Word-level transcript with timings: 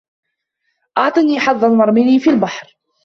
اعطني 0.97 1.39
حظاً 1.39 1.67
وارمني 1.67 2.19
في 2.19 2.29
البحر 2.29 2.77